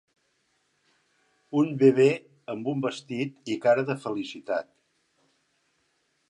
Un 1.61 1.69
bebè 1.83 2.07
amb 2.55 2.71
un 2.73 2.81
vestit 2.87 3.53
i 3.57 3.59
cara 3.67 3.85
de 3.91 3.97
felicitat. 4.07 4.73